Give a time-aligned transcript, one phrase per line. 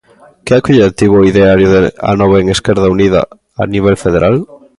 [0.45, 1.79] Que acollida tivo o ideario de
[2.11, 3.21] Anova en Esquerda Unida
[3.63, 4.35] a nivel federal?